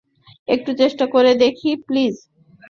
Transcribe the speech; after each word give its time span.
একটু 0.47 0.71
চেষ্টা 0.73 1.05
করে 1.07 1.31
দেখি, 1.35 1.69
প্লিজ। 1.87 2.15